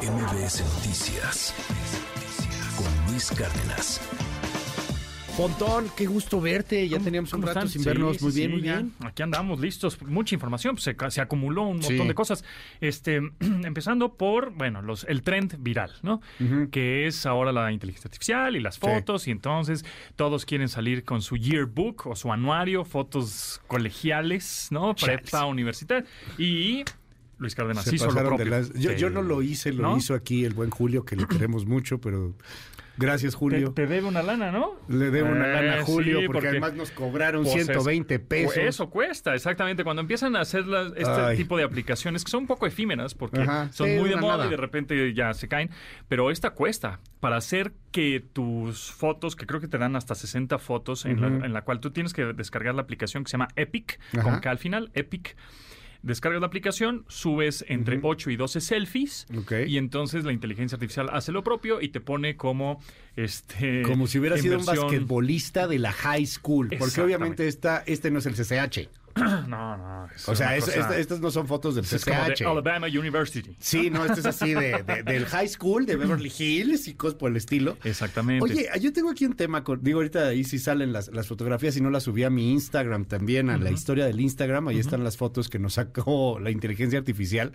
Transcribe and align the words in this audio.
MBS 0.00 0.62
Noticias 0.62 1.54
con 2.76 3.12
Luis 3.12 3.30
Cárdenas. 3.30 4.00
Pontón, 5.36 5.86
qué 5.96 6.06
gusto 6.06 6.40
verte. 6.40 6.88
Ya 6.88 6.96
¿Cómo- 6.96 7.04
teníamos 7.04 7.32
un 7.32 7.40
cómo 7.40 7.46
rato 7.52 7.66
están? 7.66 7.72
sin 7.72 7.84
vernos. 7.84 8.16
sí, 8.16 8.24
muy 8.24 8.32
sí, 8.32 8.38
bien, 8.40 8.50
muy 8.52 8.62
ya. 8.62 8.76
bien. 8.76 8.92
Aquí 9.04 9.22
andamos 9.22 9.60
listos. 9.60 10.00
Mucha 10.02 10.34
información, 10.34 10.76
pues 10.76 11.14
se, 11.14 11.20
acumuló 11.20 11.62
un 11.62 11.78
montón 11.78 11.96
Sí. 11.98 12.06
de 12.08 12.14
cosas. 12.14 12.44
Este, 12.80 13.16
empezando 13.40 14.14
por, 14.14 14.50
bueno, 14.52 14.82
los, 14.82 15.04
el 15.04 15.22
trend 15.22 15.56
viral, 15.60 15.92
¿no? 16.02 16.20
Que 16.70 17.06
es 17.06 17.24
ahora 17.26 17.52
la 17.52 17.70
inteligencia 17.72 18.08
artificial 18.08 18.56
y 18.56 18.60
las 18.60 18.78
fotos, 18.78 19.26
y 19.28 19.30
entonces 19.32 19.84
todos 20.16 20.44
quieren 20.44 20.68
salir 20.68 21.04
con 21.04 21.22
su 21.22 21.36
yearbook 21.36 22.06
o 22.06 22.16
su 22.16 22.32
anuario, 22.32 22.84
fotos 22.84 23.60
colegiales, 23.68 24.68
¿no? 24.70 24.94
Prepa, 24.94 25.44
universidad. 25.44 26.04
Y 26.36 26.84
Luis 27.38 27.54
Cárdenas 27.54 27.84
Se 27.84 27.94
hizo 27.94 28.10
lo 28.10 28.14
propio. 28.26 28.44
las- 28.46 28.72
yo, 28.74 28.92
yo 28.92 29.10
no 29.10 29.22
lo 29.22 29.42
hice, 29.42 29.72
lo 29.72 29.82
¿No? 29.82 29.96
hizo 29.96 30.14
aquí 30.14 30.44
el 30.44 30.54
buen 30.54 30.70
Julio, 30.70 31.04
que 31.04 31.16
le 31.16 31.26
queremos 31.48 31.66
mucho, 31.66 32.00
pero 32.00 32.34
gracias, 32.96 33.34
Te, 33.34 33.38
Julio. 33.38 33.72
te 33.72 33.86
debe 33.86 34.08
una 34.08 34.22
lana, 34.24 34.50
¿no? 34.50 34.72
Le 34.88 35.12
debo 35.12 35.30
una 35.30 35.46
lana 35.46 35.72
a 35.74 35.78
Eh, 35.78 35.82
Julio, 35.84 36.18
sí, 36.20 36.26
porque, 36.26 36.48
además 36.48 36.74
nos 36.74 36.90
cobraron 36.90 37.44
Pues 37.44 37.54
es- 37.54 37.64
120 37.66 38.18
pesos. 38.18 38.54
Pues 38.54 38.66
Eso 38.66 38.90
cuesta, 38.90 39.36
exactamente. 39.36 39.84
Cuando 39.84 40.02
empiezan 40.02 40.34
a 40.34 40.40
hacer 40.40 40.66
las- 40.66 40.92
este 40.96 41.08
Ay. 41.12 41.36
tipo 41.36 41.56
de 41.56 41.62
aplicaciones 41.62 42.24
que 42.24 42.30
son 42.32 42.40
un 42.40 42.46
poco 42.48 42.66
efímeras 42.66 43.14
porque 43.14 43.42
Ajá, 43.42 43.70
son 43.72 43.86
sí, 43.88 43.96
muy 43.98 44.08
de 44.08 44.16
moda 44.16 44.38
nada. 44.38 44.46
y 44.46 44.50
de 44.50 44.56
repente 44.56 45.14
ya 45.14 45.32
se 45.32 45.46
caen, 45.46 45.70
pero 46.08 46.32
esta 46.32 46.50
cuesta 46.50 46.98
para 47.20 47.36
hacer 47.36 47.72
que 47.92 48.18
tus 48.32 48.90
fotos, 48.90 49.36
que 49.36 49.46
creo 49.46 49.60
que 49.60 49.68
te 49.68 49.78
dan 49.78 49.94
hasta 49.94 50.16
60 50.16 50.58
fotos 50.58 51.04
en, 51.04 51.20
la, 51.20 51.28
en 51.46 51.52
la 51.52 51.62
cual 51.62 51.78
tú 51.78 51.92
tienes 51.92 52.12
que 52.12 52.24
descargar 52.32 52.74
la 52.74 52.82
aplicación 52.82 53.22
que 53.22 53.28
se 53.30 53.34
llama 53.34 53.48
Epic, 53.54 54.00
Ajá. 54.12 54.22
con 54.24 54.40
K 54.40 54.50
al 54.50 54.58
final, 54.58 54.90
Epic. 54.94 55.36
Descargas 56.08 56.40
la 56.40 56.46
aplicación, 56.46 57.04
subes 57.08 57.66
entre 57.68 58.00
8 58.02 58.30
y 58.30 58.36
12 58.36 58.62
selfies 58.62 59.26
y 59.66 59.76
entonces 59.76 60.24
la 60.24 60.32
inteligencia 60.32 60.76
artificial 60.76 61.10
hace 61.12 61.32
lo 61.32 61.44
propio 61.44 61.82
y 61.82 61.90
te 61.90 62.00
pone 62.00 62.34
como 62.38 62.80
este 63.14 63.82
Como 63.82 64.06
si 64.06 64.18
hubiera 64.18 64.38
sido 64.38 64.58
un 64.58 64.64
basquetbolista 64.64 65.68
de 65.68 65.78
la 65.78 65.92
high 65.92 66.24
school. 66.24 66.70
Porque 66.78 67.02
obviamente 67.02 67.46
esta, 67.46 67.82
este 67.86 68.10
no 68.10 68.20
es 68.20 68.26
el 68.26 68.34
CCH. 68.36 68.88
No, 69.48 69.76
no. 69.76 70.08
O 70.26 70.34
sea, 70.34 70.56
es- 70.56 70.64
cosa- 70.64 70.98
estas 70.98 71.20
no 71.20 71.30
son 71.30 71.46
fotos 71.46 71.74
del 71.74 71.84
es 71.84 72.04
como 72.04 72.16
de. 72.24 72.44
Alabama 72.50 72.86
University. 72.86 73.54
Sí, 73.58 73.90
no, 73.90 74.04
este 74.04 74.20
es 74.20 74.26
así 74.26 74.54
de, 74.54 74.82
de- 74.82 75.02
del 75.02 75.26
high 75.26 75.48
school, 75.48 75.86
de 75.86 75.96
Beverly 75.96 76.32
Hills 76.36 76.88
y 76.88 76.94
cosas 76.94 77.14
por 77.16 77.30
el 77.30 77.36
estilo. 77.36 77.76
Exactamente. 77.84 78.44
Oye, 78.44 78.68
yo 78.80 78.92
tengo 78.92 79.10
aquí 79.10 79.24
un 79.26 79.34
tema, 79.34 79.64
con- 79.64 79.82
digo, 79.82 79.98
ahorita 79.98 80.28
ahí 80.28 80.44
sí 80.44 80.58
salen 80.58 80.92
las, 80.92 81.08
las 81.12 81.26
fotografías 81.26 81.76
y 81.76 81.80
no 81.80 81.90
las 81.90 82.04
subí 82.04 82.24
a 82.24 82.30
mi 82.30 82.52
Instagram 82.52 83.04
también, 83.04 83.50
a 83.50 83.58
la 83.58 83.70
historia 83.70 84.06
del 84.06 84.20
Instagram, 84.20 84.68
ahí 84.68 84.78
están 84.78 85.04
las 85.04 85.16
fotos 85.16 85.48
que 85.48 85.58
nos 85.58 85.74
sacó 85.74 86.38
la 86.40 86.50
inteligencia 86.50 86.98
artificial. 86.98 87.52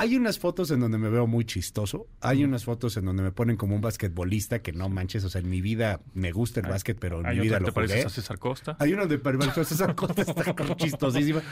Hay 0.00 0.16
unas 0.16 0.38
fotos 0.38 0.70
en 0.70 0.80
donde 0.80 0.98
me 0.98 1.08
veo 1.08 1.26
muy 1.26 1.44
chistoso, 1.44 2.06
hay 2.20 2.44
unas 2.44 2.64
fotos 2.64 2.96
en 2.96 3.04
donde 3.04 3.22
me 3.22 3.32
ponen 3.32 3.56
como 3.56 3.74
un 3.74 3.80
basquetbolista 3.80 4.60
que 4.60 4.72
no 4.72 4.88
manches, 4.88 5.24
o 5.24 5.28
sea, 5.28 5.40
en 5.40 5.48
mi 5.50 5.60
vida 5.60 6.00
me 6.14 6.32
gusta 6.32 6.60
el 6.60 6.66
Hay- 6.66 6.72
básquet, 6.72 6.98
pero 6.98 7.20
en 7.20 7.26
Hay 7.26 7.36
mi 7.36 7.42
vida 7.42 7.60
lo 7.60 7.72
jugué. 7.72 8.02
a 8.02 8.08
César 8.08 8.38
Costa. 8.38 8.76
Hay 8.78 8.92
una 8.92 9.06
de 9.06 9.18
Perverso 9.18 9.64
César 9.64 9.94
Costa, 9.94 10.22
está 10.22 10.54
como 10.56 10.74
chistosísima. 10.76 11.42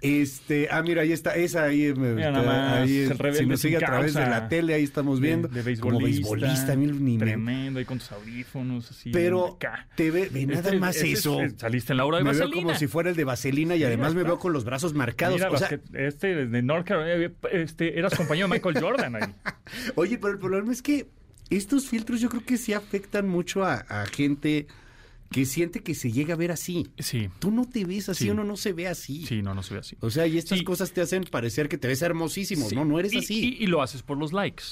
Este, 0.00 0.68
ah, 0.70 0.82
mira, 0.82 1.02
ahí 1.02 1.12
está, 1.12 1.34
esa 1.36 1.64
ahí, 1.64 1.92
me- 1.94 2.14
Mira 2.14 2.28
está- 2.28 2.42
nada 2.42 2.68
más, 2.70 2.78
ahí, 2.82 2.98
el 2.98 3.18
rebelde 3.18 3.38
si 3.40 3.46
nos 3.46 3.60
sigue 3.60 3.76
a 3.76 3.80
través 3.80 4.14
de 4.14 4.20
la 4.26 4.48
tele, 4.48 4.74
ahí 4.74 4.82
estamos 4.84 5.20
viendo. 5.20 5.48
De, 5.48 5.62
de 5.62 5.78
como 5.78 6.00
beisbolista. 6.00 6.46
beisbolista, 6.46 6.76
mira, 6.76 6.92
ni 6.94 7.18
me- 7.18 7.24
Tremendo, 7.24 7.78
ahí 7.78 7.84
con 7.84 7.98
tus 7.98 8.12
audífonos, 8.12 8.90
así. 8.90 9.10
Pero 9.10 9.54
acá. 9.54 9.88
te 9.96 10.10
ve, 10.10 10.28
ve 10.32 10.46
nada 10.46 10.60
Este- 10.60 10.78
más 10.78 10.96
ese 10.96 11.12
es- 11.12 11.18
eso. 11.20 11.40
es- 11.40 11.54
saliste 11.56 11.92
en 11.92 11.98
la 11.98 12.04
hora 12.04 12.18
de 12.18 12.24
me 12.24 12.30
veo 12.32 12.40
vaselina. 12.40 12.62
como 12.62 12.78
si 12.78 12.86
fuera 12.86 13.10
el 13.10 13.16
de 13.16 13.24
Vaselina 13.24 13.76
y 13.76 13.84
además 13.84 14.14
me 14.14 14.22
veo 14.22 14.38
con 14.38 14.52
los 14.52 14.64
brazos 14.64 14.94
marcados. 14.94 15.36
Mira, 15.36 15.50
o 15.50 15.56
sea, 15.56 15.68
basquet- 15.70 15.94
este 15.94 16.46
de 16.46 16.62
North 16.62 16.86
Carolina, 16.86 17.32
este, 17.52 17.93
eras 17.98 18.14
compañero 18.14 18.48
de 18.48 18.54
Michael 18.54 18.80
Jordan 18.80 19.16
ahí. 19.16 19.34
oye, 19.96 20.18
pero 20.18 20.32
el 20.32 20.38
problema 20.38 20.72
es 20.72 20.82
que 20.82 21.06
estos 21.50 21.88
filtros 21.88 22.20
yo 22.20 22.28
creo 22.28 22.44
que 22.44 22.56
sí 22.56 22.72
afectan 22.72 23.28
mucho 23.28 23.64
a, 23.64 23.74
a 23.88 24.06
gente 24.06 24.66
que 25.30 25.44
siente 25.46 25.80
que 25.80 25.94
se 25.94 26.12
llega 26.12 26.34
a 26.34 26.36
ver 26.36 26.52
así. 26.52 26.86
Sí, 26.98 27.28
Tú 27.40 27.50
no 27.50 27.64
te 27.68 27.84
ves 27.84 28.08
así, 28.08 28.24
Sí. 28.24 28.30
uno 28.30 28.44
no 28.44 28.56
se 28.56 28.72
ve 28.72 28.86
así. 28.86 29.26
sí, 29.26 29.42
no, 29.42 29.52
no 29.54 29.62
se 29.62 29.74
ve 29.74 29.80
así. 29.80 29.96
O 30.00 30.10
sea, 30.10 30.26
y 30.26 30.38
estas 30.38 30.58
Sí. 30.60 30.64
cosas 30.64 30.92
te 30.92 31.00
hacen 31.00 31.24
parecer 31.24 31.68
que 31.68 31.76
te 31.76 31.88
ves 31.88 32.02
hermosísimo. 32.02 32.68
Sí. 32.68 32.76
No, 32.76 32.84
no 32.84 32.98
eres 33.00 33.12
Y- 33.14 33.18
así. 33.18 33.56
Y, 33.58 33.64
y 33.64 33.66
lo 33.66 33.82
haces 33.82 34.02
por 34.02 34.16
los 34.16 34.32
likes. 34.32 34.64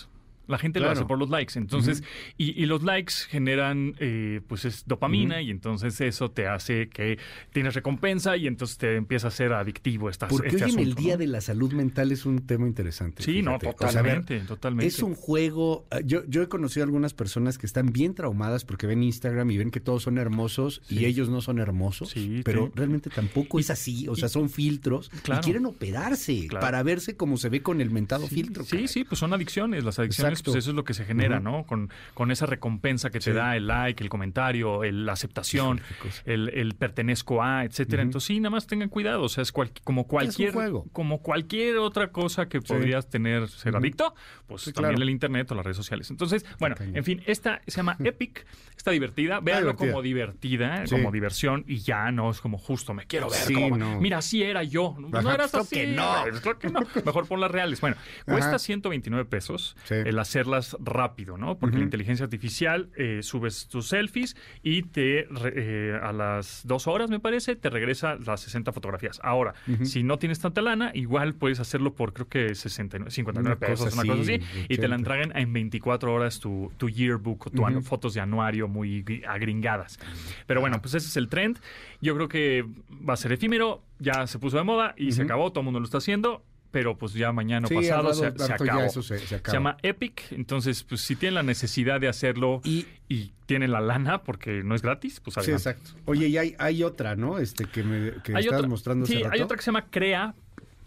La 0.52 0.58
gente 0.58 0.78
Claro. 0.78 0.94
lo 0.94 1.00
hace 1.00 1.06
por 1.08 1.18
los 1.18 1.30
likes. 1.30 1.58
Entonces, 1.58 2.02
y, 2.36 2.50
y 2.62 2.66
los 2.66 2.82
likes 2.82 3.14
generan, 3.28 3.94
eh, 3.98 4.40
pues, 4.46 4.64
es 4.64 4.84
dopamina 4.86 5.40
y 5.42 5.50
entonces 5.50 6.00
eso 6.00 6.30
te 6.30 6.46
hace 6.46 6.88
que 6.88 7.18
tienes 7.52 7.74
recompensa 7.74 8.36
y 8.36 8.46
entonces 8.46 8.78
te 8.78 8.96
empieza 8.96 9.28
a 9.28 9.30
ser 9.30 9.52
adictivo 9.52 10.08
esta, 10.10 10.28
Porque 10.28 10.48
este 10.48 10.64
hoy 10.64 10.72
en 10.72 10.78
el 10.78 10.94
Día 10.94 11.14
¿no? 11.14 11.18
de 11.18 11.26
la 11.26 11.40
Salud 11.40 11.72
Mental 11.72 12.12
es 12.12 12.26
un 12.26 12.46
tema 12.46 12.66
interesante. 12.66 13.22
Sí, 13.22 13.42
no, 13.42 13.58
fíjate. 13.58 13.84
O 13.86 13.90
sea, 13.90 14.00
a 14.00 14.02
ver, 14.02 14.14
totalmente, 14.20 14.46
totalmente. 14.46 14.86
Es 14.86 15.02
un 15.02 15.14
juego. 15.14 15.86
ah, 15.90 16.00
Yo, 16.04 16.24
yo 16.26 16.42
he 16.42 16.48
conocido 16.48 16.84
algunas 16.84 17.14
personas 17.14 17.58
que 17.58 17.66
están 17.66 17.86
bien 17.92 18.14
traumadas 18.14 18.64
porque 18.64 18.86
ven 18.86 19.02
Instagram 19.02 19.50
y 19.50 19.58
ven 19.58 19.70
que 19.70 19.80
todos 19.80 20.02
son 20.02 20.18
hermosos 20.18 20.82
y 20.88 21.06
ellos 21.06 21.28
no 21.30 21.40
son 21.40 21.58
hermosos. 21.58 22.10
Sí, 22.10 22.42
pero 22.44 22.66
sí. 22.66 22.72
realmente 22.74 23.10
tampoco 23.10 23.58
es 23.58 23.70
así. 23.70 24.06
O 24.08 24.16
sea, 24.16 24.28
son 24.28 24.50
filtros 24.50 25.08
Claro. 25.22 25.40
y 25.40 25.44
quieren 25.44 25.66
operarse 25.66 26.46
Claro. 26.48 26.64
para 26.64 26.82
verse 26.82 27.16
como 27.16 27.36
se 27.36 27.48
ve 27.48 27.62
con 27.62 27.80
el 27.80 27.90
mentado 27.90 28.26
filtro. 28.28 28.64
Sí, 28.64 28.70
caray. 28.72 28.88
sí, 28.88 29.04
pues 29.04 29.18
son 29.18 29.32
adicciones. 29.32 29.84
Las 29.84 29.98
adicciones. 29.98 30.41
Pues 30.44 30.56
eso 30.56 30.70
es 30.70 30.76
lo 30.76 30.84
que 30.84 30.94
se 30.94 31.04
genera. 31.04 31.40
¿no? 31.40 31.64
Con, 31.64 31.90
con 32.14 32.30
esa 32.30 32.46
recompensa 32.46 33.10
que 33.10 33.20
te 33.20 33.32
da 33.32 33.56
el 33.56 33.66
like, 33.66 34.02
el 34.02 34.08
comentario, 34.10 34.84
el- 34.84 35.06
la 35.06 35.12
aceptación, 35.12 35.80
el, 36.24 36.48
el 36.50 36.74
pertenezco 36.74 37.42
a, 37.42 37.64
etcétera. 37.64 38.02
Entonces 38.02 38.26
sí, 38.26 38.40
nada 38.40 38.50
más 38.50 38.66
tengan 38.66 38.88
cuidado. 38.88 39.22
O 39.22 39.28
sea, 39.28 39.42
es 39.42 39.52
cual- 39.52 39.70
como 39.84 40.06
cualquier, 40.06 40.52
juego. 40.52 40.86
como 40.92 41.22
cualquier 41.22 41.78
otra 41.78 42.08
cosa 42.12 42.48
que 42.48 42.60
podrías 42.60 43.08
tener, 43.08 43.48
ser 43.48 43.76
adicto, 43.76 44.14
pues 44.46 44.62
Sí, 44.62 44.72
también 44.72 44.94
claro. 44.94 45.02
el 45.04 45.10
internet 45.10 45.50
o 45.50 45.54
las 45.54 45.64
redes 45.64 45.76
sociales. 45.76 46.10
Entonces, 46.10 46.44
bueno, 46.58 46.76
en 46.78 47.04
fin, 47.04 47.22
esta 47.26 47.60
se 47.66 47.76
llama 47.76 47.96
Epic, 48.04 48.46
está 48.76 48.90
divertida. 48.90 49.40
Véanlo 49.40 49.76
como 49.76 50.02
divertida, 50.02 50.84
como 50.90 51.10
diversión 51.10 51.64
y 51.66 51.78
ya 51.78 52.10
no 52.12 52.30
es 52.30 52.40
como 52.40 52.58
justo 52.58 52.94
me 52.94 53.06
quiero 53.06 53.28
ver. 53.30 53.72
No. 53.78 54.00
Mira, 54.00 54.18
así 54.18 54.42
era 54.42 54.62
yo. 54.62 54.96
No, 54.98 55.16
Ajá, 55.18 55.34
eras 55.34 55.54
así. 55.54 55.76
que 55.76 55.86
no. 55.88 56.24
Que 56.60 56.68
no. 56.70 56.80
Mejor 57.04 57.26
pon 57.26 57.40
las 57.40 57.50
reales. 57.50 57.80
Bueno, 57.80 57.96
cuesta 58.24 58.50
Ajá. 58.50 58.58
129 58.58 59.24
pesos 59.28 59.76
el 59.90 60.18
hacerlas 60.22 60.76
rápido, 60.80 61.36
¿no? 61.36 61.58
Porque 61.58 61.76
la 61.78 61.84
inteligencia 61.84 62.24
artificial 62.24 62.88
eh, 62.96 63.20
subes 63.22 63.68
tus 63.68 63.88
selfies 63.88 64.36
y 64.62 64.82
te 64.82 65.26
eh, 65.54 65.98
a 66.02 66.12
las 66.12 66.62
dos 66.66 66.86
horas, 66.86 67.10
me 67.10 67.20
parece, 67.20 67.54
te 67.56 67.70
regresa 67.70 68.16
las 68.24 68.40
60 68.40 68.72
fotografías. 68.72 69.20
Ahora, 69.22 69.54
si 69.82 70.02
no 70.02 70.18
tienes 70.18 70.40
tanta 70.40 70.62
lana, 70.62 70.90
igual 70.94 71.34
puedes 71.34 71.60
hacerlo 71.60 71.94
por 71.94 72.12
creo 72.12 72.28
que 72.28 72.54
69, 72.54 73.10
59 73.10 73.56
Una 73.56 73.58
pesos, 73.66 73.90
cosa 73.90 74.02
una 74.02 74.10
cosa 74.12 74.22
así, 74.22 74.40
y 74.68 74.76
te 74.76 74.88
la 74.88 74.94
80. 74.94 74.96
entregan 74.96 75.36
en 75.36 75.52
24 75.52 76.12
horas 76.14 76.40
tu, 76.40 76.72
tu 76.76 76.88
yearbook 76.88 77.46
o 77.46 77.50
tu 77.50 77.62
fotos 77.82 78.14
de 78.14 78.20
anuario 78.20 78.68
muy 78.68 79.02
gri- 79.04 79.24
agringadas. 79.26 79.98
Pero 80.46 80.60
bueno, 80.60 80.80
pues 80.80 80.94
ese 80.94 81.06
es 81.08 81.16
el 81.16 81.28
trend. 81.28 81.58
Yo 82.00 82.14
creo 82.14 82.28
que 82.28 82.64
va 83.08 83.14
a 83.14 83.16
ser 83.16 83.32
efímero, 83.32 83.82
ya 83.98 84.26
se 84.26 84.38
puso 84.38 84.56
de 84.56 84.64
moda 84.64 84.94
y 84.96 85.12
se 85.12 85.22
acabó, 85.22 85.50
todo 85.50 85.60
el 85.60 85.64
mundo 85.64 85.80
lo 85.80 85.84
está 85.84 85.98
haciendo. 85.98 86.42
Pero 86.72 86.96
pues 86.98 87.12
ya 87.14 87.30
mañana 87.32 87.68
Sí, 87.68 87.74
pasado 87.76 88.12
se, 88.14 88.32
se 88.36 88.52
acabó. 88.52 88.80
eso 88.80 89.02
se- 89.02 89.18
se 89.18 89.26
Se 89.28 89.34
acaba. 89.36 89.52
llama 89.56 89.76
Epic, 89.82 90.22
entonces 90.32 90.82
pues 90.82 91.02
si 91.02 91.14
tienen 91.14 91.34
la 91.36 91.42
necesidad 91.44 92.00
de 92.00 92.08
hacerlo 92.08 92.60
Y- 92.64 92.86
y, 93.08 93.30
tienen 93.46 93.70
la 93.70 93.80
lana 93.82 94.22
porque 94.22 94.62
no 94.64 94.74
es 94.74 94.80
gratis, 94.82 95.20
pues 95.20 95.34
Sí, 95.34 95.40
adelante. 95.40 95.68
exacto. 95.70 95.90
Oye, 96.06 96.28
y 96.28 96.38
hay, 96.38 96.56
hay 96.58 96.82
otra, 96.82 97.14
¿no? 97.14 97.38
Este 97.38 97.66
que 97.66 97.82
me 97.84 98.12
que 98.22 98.32
estabas 98.32 98.46
otra, 98.46 98.68
mostrando 98.68 99.04
hace 99.04 99.12
sí, 99.12 99.22
rato. 99.22 99.34
hay 99.34 99.40
otra 99.42 99.56
que 99.58 99.62
se 99.62 99.66
llama 99.66 99.86
Crea 99.90 100.34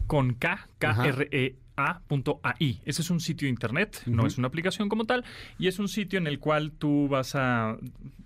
con 0.07 0.33
K, 0.33 0.67
K. 0.79 1.05
R 1.07 1.29
E 1.31 1.55
A 1.77 1.99
punto 2.07 2.39
AI. 2.41 2.81
Ese 2.85 3.01
es 3.03 3.09
un 3.11 3.19
sitio 3.19 3.45
de 3.45 3.49
internet, 3.51 4.01
no 4.07 4.25
es 4.25 4.37
una 4.39 4.47
aplicación 4.47 4.87
como 4.89 5.05
tal, 5.05 5.23
y 5.59 5.67
es 5.67 5.77
un 5.77 5.87
sitio 5.89 6.17
en 6.17 6.25
el 6.25 6.39
cual 6.39 6.71
tú 6.71 7.07
vas 7.09 7.35
a 7.35 7.77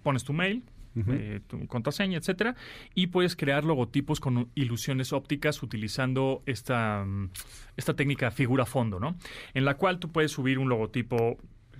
pones 0.03 0.23
tu 0.23 0.31
mail, 0.33 0.63
Eh, 1.07 1.41
tu 1.47 1.65
contraseña, 1.67 2.17
etcétera, 2.17 2.55
y 2.95 3.07
puedes 3.07 3.35
crear 3.35 3.63
logotipos 3.63 4.19
con 4.19 4.49
ilusiones 4.55 5.13
ópticas 5.13 5.61
utilizando 5.63 6.43
esta, 6.45 7.03
mm, 7.05 7.29
esta 7.77 7.95
técnica 7.95 8.31
figura 8.31 8.65
fondo, 8.65 8.99
¿no? 8.99 9.17
En 9.53 9.65
la 9.65 9.75
cual 9.75 9.99
tú 9.99 10.11
puedes 10.11 10.31
subir 10.31 10.59
un 10.59 10.69
logotipo 10.69 11.37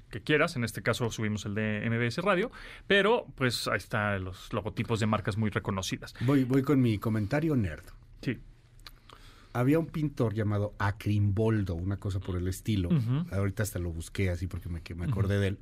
que 0.10 0.22
quieras, 0.22 0.56
en 0.56 0.64
este 0.64 0.82
caso 0.82 1.10
subimos 1.12 1.46
el 1.46 1.56
de 1.56 1.88
MBS 1.90 2.18
Radio, 2.24 2.52
pero 2.88 3.28
pues 3.36 3.68
ahí 3.68 3.78
están 3.78 4.24
los 4.24 4.52
logotipos 4.54 5.00
de 5.00 5.06
marcas 5.06 5.38
muy 5.38 5.50
reconocidas. 5.50 6.14
Voy, 6.22 6.44
voy 6.44 6.64
con 6.64 6.82
mi 6.82 6.98
comentario 6.98 7.56
nerd. 7.56 7.84
Sí. 8.22 8.40
Había 9.54 9.80
un 9.80 9.88
pintor 9.88 10.34
llamado 10.34 10.74
Acrimboldo, 10.78 11.76
una 11.76 11.98
cosa 11.98 12.20
por 12.20 12.36
el 12.36 12.48
estilo. 12.48 12.90
Ahorita 13.32 13.64
hasta 13.64 13.80
lo 13.80 13.92
busqué 13.92 14.30
así 14.30 14.48
porque 14.48 14.70
me, 14.70 14.82
que 14.82 14.94
me 14.94 15.06
acordé 15.06 15.40
de 15.40 15.48
él. 15.48 15.60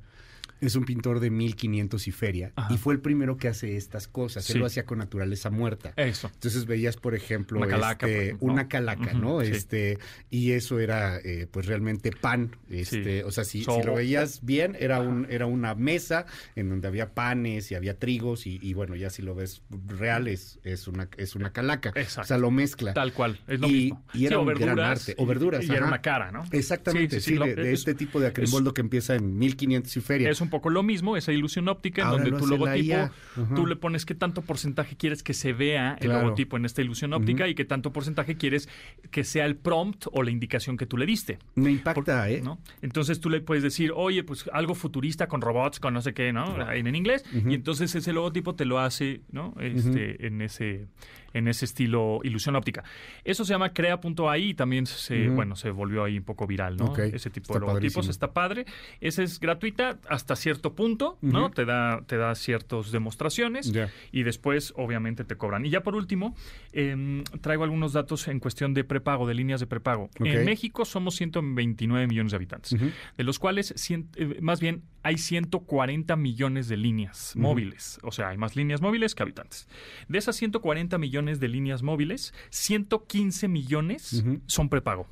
Es 0.60 0.74
un 0.76 0.84
pintor 0.84 1.20
de 1.20 1.30
1500 1.30 2.08
y 2.08 2.12
feria. 2.12 2.52
Ajá. 2.56 2.72
Y 2.74 2.78
fue 2.78 2.94
el 2.94 3.00
primero 3.00 3.36
que 3.36 3.48
hace 3.48 3.76
estas 3.76 4.08
cosas. 4.08 4.44
Sí. 4.44 4.54
Él 4.54 4.60
lo 4.60 4.66
hacía 4.66 4.84
con 4.84 4.98
naturaleza 4.98 5.50
muerta. 5.50 5.92
Eso. 5.96 6.30
Entonces 6.34 6.66
veías, 6.66 6.96
por 6.96 7.14
ejemplo, 7.14 7.58
Una 7.58 7.68
calaca, 7.68 8.06
este, 8.06 8.16
por 8.16 8.24
ejemplo, 8.24 8.46
una 8.52 8.62
¿no? 8.64 8.68
calaca, 8.68 9.12
¿no? 9.14 9.40
Este, 9.42 9.98
y 10.30 10.52
eso 10.52 10.80
era, 10.80 11.18
eh, 11.18 11.46
pues 11.50 11.66
realmente 11.66 12.10
pan. 12.12 12.56
Este, 12.70 13.20
Sí. 13.20 13.22
O 13.24 13.30
sea, 13.30 13.44
si, 13.44 13.62
So- 13.64 13.80
si 13.80 13.86
lo 13.86 13.94
veías 13.94 14.44
bien, 14.44 14.76
era 14.78 15.00
un, 15.00 15.26
era 15.30 15.46
una 15.46 15.74
mesa 15.74 16.26
en 16.56 16.68
donde 16.68 16.88
había 16.88 17.14
panes 17.14 17.70
y 17.70 17.74
había 17.74 17.98
trigos, 17.98 18.46
y, 18.46 18.58
y 18.62 18.74
bueno, 18.74 18.96
ya 18.96 19.10
si 19.10 19.22
lo 19.22 19.34
ves 19.34 19.62
real, 19.86 20.26
es, 20.28 20.58
es 20.64 20.88
una, 20.88 21.08
es 21.16 21.36
una 21.36 21.52
calaca. 21.52 21.90
Exacto. 21.94 22.22
O 22.22 22.24
sea, 22.24 22.38
lo 22.38 22.50
mezcla. 22.50 22.94
Tal 22.94 23.12
cual, 23.12 23.40
es 23.46 23.60
lo 23.60 23.68
Y- 23.68 23.72
mismo. 23.72 24.04
y 24.14 24.26
era 24.26 24.38
o 24.38 24.42
un 24.42 24.54
gran 24.54 24.78
arte. 24.80 25.14
O 25.18 25.26
verduras, 25.26 25.64
Y, 25.64 25.68
y 25.68 25.74
era 25.74 25.86
una 25.86 26.00
cara, 26.02 26.30
¿no? 26.32 26.44
Exactamente, 26.50 27.20
sí, 27.20 27.34
lo- 27.34 27.46
de, 27.46 27.54
de 27.54 27.72
es- 27.72 27.80
este 27.80 27.94
tipo 27.94 28.18
de 28.20 28.26
acrimboldo 28.28 28.74
que 28.74 28.80
empieza 28.80 29.14
en 29.14 29.38
1500 29.38 29.96
y 29.96 30.00
feria. 30.00 30.30
Es 30.30 30.40
un 30.40 30.47
poco 30.50 30.70
lo 30.70 30.82
mismo, 30.82 31.16
esa 31.16 31.32
ilusión 31.32 31.68
óptica, 31.68 32.02
en 32.02 32.10
donde 32.10 32.32
tu 32.32 32.46
logotipo, 32.46 33.10
tú 33.54 33.66
le 33.66 33.76
pones 33.76 34.04
qué 34.04 34.14
tanto 34.14 34.42
porcentaje 34.42 34.96
quieres 34.96 35.22
que 35.22 35.34
se 35.34 35.52
vea 35.52 35.92
el 36.00 36.06
Claro. 36.08 36.22
logotipo 36.24 36.56
en 36.56 36.64
esta 36.64 36.82
ilusión 36.82 37.12
óptica 37.12 37.46
y 37.48 37.54
qué 37.54 37.64
tanto 37.64 37.92
porcentaje 37.92 38.36
quieres 38.36 38.68
que 39.10 39.24
sea 39.24 39.44
el 39.46 39.56
prompt 39.56 40.06
o 40.12 40.22
la 40.22 40.30
indicación 40.30 40.76
que 40.76 40.86
tú 40.86 40.96
le 40.96 41.06
diste. 41.06 41.38
Me 41.54 41.70
impacta, 41.70 42.28
¿eh? 42.30 42.40
¿no? 42.42 42.58
Entonces 42.82 43.20
tú 43.20 43.30
le 43.30 43.40
puedes 43.40 43.62
decir, 43.62 43.92
oye, 43.94 44.24
pues 44.24 44.48
algo 44.52 44.74
futurista 44.74 45.28
con 45.28 45.40
robots, 45.40 45.80
con 45.80 45.94
no 45.94 46.00
sé 46.02 46.14
qué, 46.14 46.32
¿no? 46.32 46.70
En, 46.72 46.86
en 46.86 46.94
inglés. 46.94 47.24
Y 47.32 47.54
entonces 47.54 47.94
ese 47.94 48.12
logotipo 48.12 48.54
te 48.54 48.64
lo 48.64 48.78
hace, 48.78 49.20
¿no? 49.32 49.54
Este, 49.60 50.26
en 50.26 50.40
ese 50.42 50.86
en 51.34 51.46
ese 51.48 51.64
estilo 51.66 52.20
ilusión 52.24 52.56
óptica. 52.56 52.84
Eso 53.24 53.44
se 53.44 53.52
llama 53.52 53.72
crea.ai 53.72 54.50
y 54.50 54.54
también 54.54 54.86
se, 54.86 55.28
bueno, 55.28 55.56
se 55.56 55.70
volvió 55.70 56.04
ahí 56.04 56.16
un 56.18 56.24
poco 56.24 56.46
viral, 56.46 56.76
¿no? 56.76 56.86
Ese 57.14 57.30
tipo 57.30 57.44
está 57.44 57.54
de 57.54 57.60
logotipos 57.60 57.94
padrísimo. 57.94 58.10
está 58.10 58.32
padre. 58.32 58.64
Esa 59.00 59.22
es 59.22 59.38
gratuita 59.38 59.98
hasta 60.08 60.36
cierto 60.36 60.74
punto, 60.74 61.18
¿no? 61.22 61.50
Te 61.50 61.64
da 61.64 62.00
te 62.06 62.16
da 62.16 62.34
ciertas 62.34 62.90
demostraciones 62.92 63.70
y 64.12 64.22
después 64.22 64.72
obviamente 64.76 65.24
te 65.24 65.36
cobran. 65.36 65.66
Y 65.66 65.70
ya 65.70 65.82
por 65.82 65.94
último, 65.96 66.34
em, 66.72 67.24
traigo 67.42 67.64
algunos 67.64 67.92
datos 67.92 68.26
en 68.28 68.40
cuestión 68.40 68.72
de 68.74 68.84
prepago, 68.84 69.26
de 69.26 69.34
líneas 69.34 69.60
de 69.60 69.66
prepago. 69.66 70.10
En 70.38 70.44
México 70.46 70.84
somos 70.84 71.14
129 71.16 72.06
millones 72.06 72.32
de 72.32 72.36
habitantes 72.36 72.72
de 73.16 73.24
los 73.24 73.38
cuales, 73.38 73.74
cien- 73.76 74.06
eh, 74.16 74.38
más 74.40 74.60
bien, 74.60 74.82
hay 75.02 75.18
140 75.18 76.16
millones 76.16 76.68
de 76.68 76.76
líneas 76.76 77.34
móviles. 77.36 77.98
O 78.02 78.12
sea, 78.12 78.28
hay 78.28 78.36
más 78.38 78.56
líneas 78.56 78.80
móviles 78.80 79.14
que 79.14 79.22
habitantes. 79.22 79.68
De 80.08 80.18
esas 80.18 80.36
140 80.36 80.96
millones 80.98 81.18
de 81.36 81.48
líneas 81.48 81.82
móviles, 81.82 82.34
115 82.50 83.48
millones 83.48 84.24
son 84.46 84.68
prepago. 84.68 85.06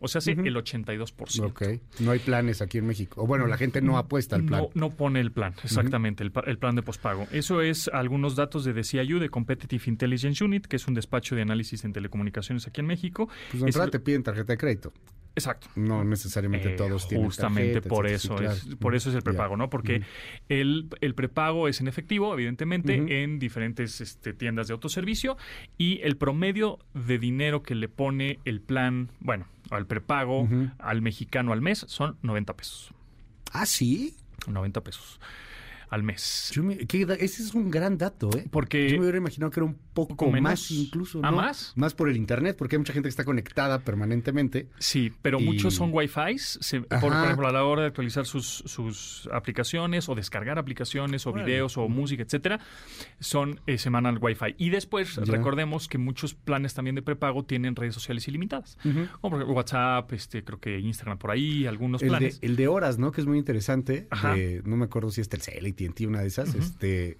O 0.00 0.08
sea, 0.08 0.20
sí, 0.20 0.30
el 0.30 0.56
82%. 0.56 1.44
Ok. 1.44 1.62
No 2.00 2.10
hay 2.10 2.18
planes 2.18 2.62
aquí 2.62 2.78
en 2.78 2.86
México. 2.86 3.22
O 3.22 3.26
bueno, 3.26 3.46
la 3.46 3.58
gente 3.58 3.82
no 3.82 3.98
apuesta 3.98 4.36
al 4.36 4.44
plan. 4.44 4.62
No, 4.74 4.88
no 4.88 4.90
pone 4.90 5.20
el 5.20 5.30
plan, 5.30 5.54
exactamente, 5.62 6.24
el, 6.24 6.58
plan 6.58 6.74
de 6.74 6.82
pospago. 6.82 7.26
Eso 7.32 7.60
es 7.60 7.88
algunos 7.92 8.34
datos 8.34 8.64
de 8.64 8.72
DCIU, 8.72 9.18
de 9.18 9.28
Competitive 9.28 9.84
Intelligence 9.86 10.42
Unit, 10.42 10.66
que 10.66 10.76
es 10.76 10.88
un 10.88 10.94
despacho 10.94 11.36
de 11.36 11.42
análisis 11.42 11.84
en 11.84 11.92
telecomunicaciones 11.92 12.66
aquí 12.66 12.80
en 12.80 12.86
México. 12.86 13.28
Pues 13.50 13.62
de 13.62 13.68
Es 13.68 13.90
te 13.90 14.00
piden 14.00 14.22
tarjeta 14.22 14.54
de 14.54 14.58
crédito. 14.58 14.92
Exacto. 15.34 15.68
No 15.76 16.04
necesariamente 16.04 16.72
Eh, 16.72 16.76
todos 16.76 17.08
tienen 17.08 17.26
Justamente 17.26 17.74
tarjeta, 17.74 17.88
por 17.88 18.06
eso 18.06 18.38
Sí, 18.38 18.44
es, 18.44 18.62
claro. 18.64 18.78
por 18.78 18.94
eso 18.94 19.10
es 19.10 19.16
el 19.16 19.22
prepago, 19.22 19.56
¿no? 19.56 19.70
Porque 19.70 20.02
el, 20.48 20.88
el 21.00 21.14
prepago 21.14 21.68
es 21.68 21.80
en 21.80 21.88
efectivo, 21.88 22.32
evidentemente, 22.34 23.22
en 23.22 23.38
diferentes 23.38 24.00
este, 24.00 24.32
tiendas 24.32 24.68
de 24.68 24.72
autoservicio 24.72 25.36
y 25.78 26.00
el 26.02 26.16
promedio 26.16 26.78
de 26.94 27.18
dinero 27.18 27.62
que 27.62 27.74
le 27.74 27.88
pone 27.88 28.40
el 28.44 28.60
plan, 28.60 29.10
bueno, 29.20 29.46
al 29.70 29.86
prepago 29.86 30.48
al 30.78 31.02
mexicano 31.02 31.52
al 31.52 31.60
mes 31.62 31.84
son 31.88 32.16
90 32.22 32.56
pesos. 32.56 32.92
Ah, 33.52 33.66
sí. 33.66 34.16
90 34.46 34.80
pesos 34.82 35.20
al 35.90 36.02
mes. 36.02 36.52
Me- 36.62 36.78
ese 36.80 37.42
es 37.42 37.52
un 37.54 37.70
gran 37.70 37.98
dato, 37.98 38.30
¿eh? 38.36 38.46
Porque 38.50 38.88
Yo 38.88 38.96
me 38.96 39.02
hubiera 39.02 39.18
imaginado 39.18 39.50
que 39.50 39.60
era 39.60 39.66
un 39.66 39.74
poco 39.92 40.16
¿Poco 40.16 40.26
menos? 40.30 40.42
más 40.50 40.70
incluso. 40.70 41.20
¿Ah, 41.22 41.30
¿no? 41.30 41.36
más? 41.38 41.72
Más 41.76 41.94
por 41.94 42.08
el 42.08 42.16
internet, 42.16 42.56
porque 42.56 42.76
hay 42.76 42.78
mucha 42.78 42.92
gente 42.92 43.08
que 43.08 43.10
está 43.10 43.24
conectada 43.24 43.80
permanentemente. 43.80 44.68
Sí, 44.78 45.12
pero 45.20 45.40
Y- 45.40 45.44
muchos 45.44 45.74
son 45.74 45.90
Wi-Fi. 45.92 46.38
Se- 46.38 46.80
por, 46.82 47.12
ejemplo, 47.12 47.48
a 47.48 47.52
la 47.52 47.64
hora 47.64 47.82
de 47.82 47.88
actualizar 47.88 48.24
sus, 48.24 48.46
sus 48.46 49.28
aplicaciones 49.32 50.08
o 50.08 50.14
descargar 50.14 50.58
aplicaciones 50.58 51.26
o 51.26 51.32
videos 51.32 51.76
o 51.76 51.88
música, 51.88 52.22
etcétera, 52.22 52.60
son 53.18 53.60
eh, 53.66 53.78
semanal 53.78 54.18
Wi-Fi. 54.20 54.54
Y 54.58 54.70
después 54.70 55.16
Ya. 55.16 55.24
recordemos 55.24 55.88
que 55.88 55.98
muchos 55.98 56.34
planes 56.34 56.74
también 56.74 56.94
de 56.94 57.02
prepago 57.02 57.44
tienen 57.44 57.74
redes 57.76 57.94
sociales 57.94 58.26
ilimitadas. 58.28 58.78
Como 58.82 59.02
por 59.20 59.32
ejemplo 59.34 59.54
WhatsApp, 59.54 60.12
este, 60.12 60.44
creo 60.44 60.60
que 60.60 60.78
Instagram 60.78 61.18
por 61.18 61.30
ahí, 61.30 61.66
algunos 61.66 62.02
El 62.02 62.08
de, 62.08 62.10
planes. 62.10 62.38
el 62.42 62.56
de 62.56 62.68
horas, 62.68 62.98
¿no? 62.98 63.10
Que 63.12 63.20
es 63.20 63.26
muy 63.26 63.38
interesante. 63.38 64.06
De- 64.34 64.62
no 64.64 64.76
me 64.76 64.84
acuerdo 64.84 65.10
si 65.10 65.20
es 65.20 65.28
Telcel, 65.28 65.66
AT&T, 65.86 66.06
una 66.06 66.20
de 66.20 66.26
esas. 66.28 66.54
este 66.54 67.18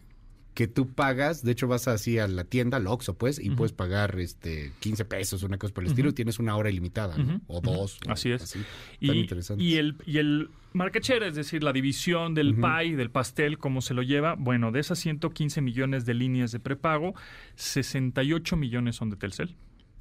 que 0.54 0.66
tú 0.66 0.88
pagas, 0.88 1.42
de 1.44 1.52
hecho 1.52 1.68
vas 1.68 1.86
así 1.88 2.18
a 2.18 2.26
la 2.26 2.44
tienda, 2.44 2.76
al 2.76 2.86
Oxxo, 2.88 3.14
pues, 3.14 3.38
y 3.38 3.50
puedes 3.50 3.72
pagar 3.72 4.18
este 4.18 4.72
15 4.80 5.04
pesos, 5.06 5.42
una 5.44 5.56
cosa 5.58 5.72
por 5.72 5.84
el 5.84 5.90
estilo, 5.90 6.10
y 6.10 6.12
tienes 6.12 6.38
una 6.38 6.56
hora 6.56 6.68
ilimitada, 6.68 7.16
¿no? 7.16 7.40
O 7.46 7.60
dos. 7.60 7.98
o 8.06 8.10
Así 8.10 8.30
es. 8.32 8.50
Tan 8.52 8.64
Y, 8.98 9.10
interesantes. 9.20 9.64
y 9.64 9.76
el, 9.76 9.96
y 10.04 10.18
el 10.18 10.50
market 10.72 11.04
share, 11.04 11.22
es 11.22 11.36
decir, 11.36 11.62
la 11.62 11.72
división 11.72 12.34
del 12.34 12.56
pie, 12.56 12.96
del 12.96 13.10
pastel, 13.10 13.58
cómo 13.58 13.80
se 13.80 13.94
lo 13.94 14.02
lleva. 14.02 14.34
Bueno, 14.34 14.72
de 14.72 14.80
esas 14.80 14.98
115 14.98 15.60
millones 15.62 16.04
de 16.04 16.14
líneas 16.14 16.50
de 16.52 16.58
prepago, 16.58 17.14
68 17.54 18.56
millones 18.56 18.96
son 18.96 19.08
de 19.10 19.16
Telcel. 19.16 19.54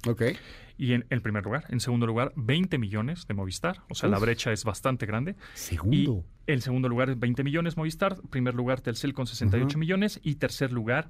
Ok. 0.06 0.22
Y 0.78 0.94
en 0.94 1.04
el 1.10 1.20
primer 1.20 1.44
lugar. 1.44 1.64
En 1.68 1.80
segundo 1.80 2.06
lugar, 2.06 2.32
20 2.36 2.78
millones 2.78 3.26
de 3.26 3.34
Movistar. 3.34 3.82
O 3.90 3.94
sea, 3.94 4.08
la 4.08 4.18
brecha 4.18 4.50
es 4.52 4.64
bastante 4.64 5.04
grande. 5.04 5.36
Segundo. 5.54 6.24
Y 6.46 6.52
el 6.52 6.62
segundo 6.62 6.88
lugar, 6.88 7.14
20 7.14 7.44
millones 7.44 7.76
Movistar. 7.76 8.16
Primer 8.30 8.54
lugar, 8.54 8.80
Telcel 8.80 9.12
con 9.12 9.26
68 9.26 9.66
Ujú. 9.66 9.78
millones. 9.78 10.20
Y 10.22 10.36
tercer 10.36 10.72
lugar, 10.72 11.08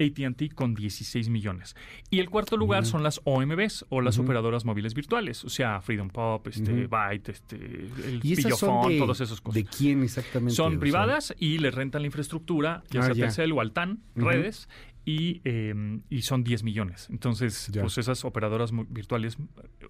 ATT 0.00 0.54
con 0.54 0.74
16 0.74 1.28
millones. 1.28 1.74
Y 2.10 2.20
el 2.20 2.28
cuarto 2.30 2.56
lugar 2.56 2.82
Mira. 2.82 2.90
son 2.90 3.02
las 3.02 3.20
OMBs 3.24 3.86
o 3.88 4.00
las 4.00 4.16
Ujú. 4.18 4.24
operadoras 4.26 4.64
móviles 4.64 4.94
virtuales. 4.94 5.44
O 5.44 5.48
sea, 5.48 5.80
Freedom 5.80 6.08
Pop, 6.10 6.46
este, 6.48 6.72
Ujú. 6.72 6.88
Byte, 6.88 7.28
este, 7.30 7.56
el 7.56 8.20
¿Y 8.22 8.32
esas 8.34 8.58
son 8.58 8.68
Pillofón, 8.82 8.88
de, 8.92 8.98
todas 8.98 9.20
esas 9.20 9.40
cosas. 9.40 9.54
de 9.62 9.64
quién 9.64 10.02
exactamente? 10.02 10.54
Son 10.54 10.72
sea, 10.72 10.80
privadas 10.80 11.34
y 11.38 11.58
les 11.58 11.74
rentan 11.74 12.02
la 12.02 12.06
infraestructura, 12.06 12.82
ya 12.90 13.00
Ah, 13.00 13.04
sea 13.04 13.14
ya. 13.14 13.24
Telcel 13.24 13.52
o 13.52 13.60
Altan, 13.60 14.00
redes, 14.14 14.68
y, 15.04 15.40
eh, 15.44 15.72
y 16.10 16.22
son 16.22 16.42
10 16.42 16.62
millones. 16.64 17.08
Entonces, 17.10 17.68
Ya. 17.72 17.82
pues 17.82 17.96
esas 17.96 18.24
operadoras 18.24 18.70
virtuales, 18.88 19.36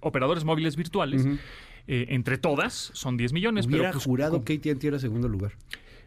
operadores 0.01 0.45
móviles 0.45 0.77
virtuales, 0.77 1.27
eh, 1.89 2.07
entre 2.11 2.37
todas 2.37 2.91
son 2.93 3.17
10 3.17 3.33
millones, 3.33 3.67
Hubiera 3.67 3.85
pero 3.85 3.93
pues, 3.95 4.05
jurado 4.05 4.45
que 4.45 4.55
AT&T 4.55 4.87
era 4.87 4.99
segundo 4.99 5.27
lugar. 5.29 5.53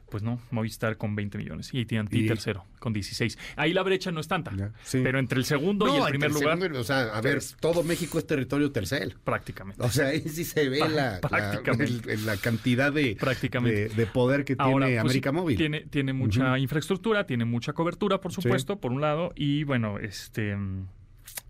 Pues 0.10 0.24
no, 0.24 0.42
Movistar 0.52 0.98
con 0.98 1.16
20 1.16 1.38
millones 1.38 1.74
y 1.74 1.82
AT&T 1.82 2.18
Y- 2.18 2.28
tercero 2.28 2.66
con 2.80 2.94
16. 2.94 3.38
Ahí 3.58 3.74
la 3.74 3.84
brecha 3.84 4.12
no 4.12 4.20
es 4.22 4.28
tanta, 4.28 4.52
Ya, 4.56 4.72
sí. 4.84 5.00
pero 5.04 5.20
entre 5.20 5.38
el 5.40 5.46
segundo 5.46 5.86
y 5.88 5.90
el 5.92 5.96
entre 5.98 6.12
primer 6.12 6.32
lugar, 6.32 6.58
segundo 6.60 6.80
o 6.80 6.84
sea, 6.84 7.02
a 7.16 7.22
ver, 7.22 7.40
todo 7.60 7.84
México 7.84 8.18
es 8.20 8.26
territorio 8.28 8.72
Telcel. 8.72 9.16
prácticamente. 9.24 9.84
O 9.84 9.90
sea, 9.90 10.08
ahí 10.08 10.22
sí 10.22 10.46
se 10.46 10.70
ve 10.70 10.80
la, 10.90 11.20
Prácticamente. 11.22 12.18
cantidad 12.42 12.92
de, 12.94 13.16
Prácticamente. 13.20 13.90
de, 13.90 13.96
de 13.96 14.06
poder 14.08 14.46
que 14.46 14.56
tiene 14.56 14.72
pues, 14.72 15.00
América 15.00 15.32
Móvil. 15.32 15.58
Tiene, 15.58 15.82
tiene 15.82 16.14
mucha 16.14 16.58
infraestructura, 16.58 17.26
tiene 17.26 17.46
mucha 17.46 17.74
cobertura, 17.74 18.22
por 18.22 18.32
Sí. 18.32 18.42
supuesto, 18.42 18.80
por 18.80 18.92
un 18.92 19.02
lado, 19.02 19.32
y 19.36 19.64
bueno, 19.66 20.00
este 20.00 20.56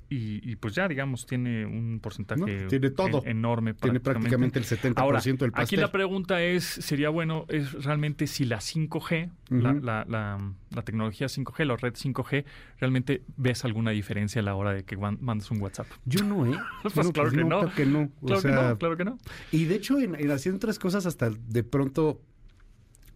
y, 0.09 0.51
y, 0.51 0.55
pues 0.55 0.73
ya 0.73 0.87
digamos 0.87 1.25
tiene 1.27 1.65
un 1.65 1.99
porcentaje 2.01 2.39
No, 2.63 2.67
tiene 2.67 2.89
todo. 2.89 3.21
en- 3.23 3.37
enorme. 3.37 3.75
Tiene 3.75 3.99
prácticamente 3.99 4.57
el 4.57 4.65
70% 4.65 4.93
Ahora, 4.97 5.19
del 5.21 5.37
pastel. 5.51 5.53
aquí 5.63 5.75
la 5.75 5.91
pregunta 5.91 6.41
es, 6.41 6.63
sería 6.63 7.09
bueno, 7.09 7.45
es 7.47 7.83
realmente 7.83 8.25
si 8.25 8.45
la 8.45 8.57
5G, 8.59 9.29
la, 9.49 9.73
la, 9.73 10.05
la- 10.07 10.53
la 10.71 10.81
tecnología 10.81 11.27
5G, 11.27 11.63
la 11.65 11.75
red 11.77 11.93
5G, 11.93 12.43
realmente 12.79 13.21
ves 13.37 13.65
alguna 13.65 13.91
diferencia 13.91 14.41
a 14.41 14.43
la 14.43 14.55
hora 14.55 14.73
de 14.73 14.83
que 14.83 14.97
mandas 14.97 15.51
un 15.51 15.61
WhatsApp. 15.61 15.87
Yo 16.05 16.23
no, 16.23 16.45
¿eh? 16.45 16.57
Pues 16.83 16.95
No, 16.95 17.11
claro 17.13 17.29
que 17.31 17.37
no. 17.37 17.47
Claro 17.59 17.71
que 17.75 17.85
no. 17.85 18.01
O 18.21 18.25
Claro 18.25 18.41
sea, 18.41 18.51
que 18.51 18.55
no, 18.69 18.77
claro 18.77 18.97
que 18.97 19.05
no. 19.05 19.17
Y 19.51 19.65
de 19.65 19.75
hecho, 19.75 19.99
en, 19.99 20.15
en 20.15 20.31
haciendo 20.31 20.57
otras 20.57 20.79
cosas, 20.79 21.05
hasta 21.05 21.29
de 21.29 21.63
pronto, 21.63 22.21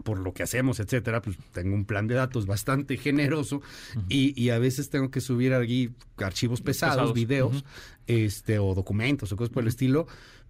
por 0.04 0.20
lo 0.20 0.34
que 0.34 0.44
hacemos, 0.44 0.80
etcétera, 0.80 1.22
pues 1.22 1.38
tengo 1.52 1.74
un 1.76 1.86
plan 1.86 2.08
de 2.08 2.16
datos 2.16 2.46
bastante 2.46 2.98
generoso 2.98 3.62
y, 4.10 4.40
y 4.42 4.50
a 4.50 4.60
veces 4.60 4.90
tengo 4.90 5.10
que 5.10 5.22
subir 5.22 5.54
aquí 5.54 5.92
archivos 6.18 6.62
pesados, 6.62 6.96
Pesados, 6.96 7.14
videos, 7.14 7.66
este, 8.08 8.60
o 8.60 8.74
documentos 8.74 9.32
o 9.32 9.38
cosas 9.38 9.54
por 9.54 9.64
el 9.64 9.70
estilo. 9.70 10.08